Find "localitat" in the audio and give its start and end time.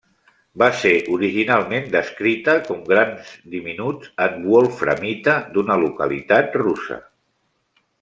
5.89-6.63